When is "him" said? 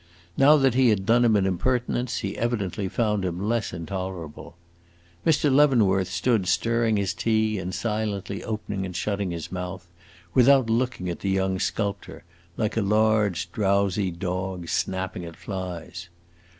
1.23-1.35, 3.23-3.39